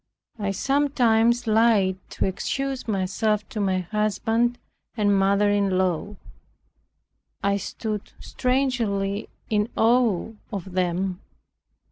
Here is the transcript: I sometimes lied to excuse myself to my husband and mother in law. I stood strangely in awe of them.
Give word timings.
I 0.39 0.49
sometimes 0.49 1.45
lied 1.45 1.97
to 2.09 2.25
excuse 2.25 2.87
myself 2.87 3.47
to 3.49 3.59
my 3.59 3.81
husband 3.81 4.57
and 4.97 5.15
mother 5.15 5.51
in 5.51 5.77
law. 5.77 6.15
I 7.43 7.57
stood 7.57 8.11
strangely 8.19 9.29
in 9.51 9.69
awe 9.77 10.31
of 10.51 10.71
them. 10.71 11.19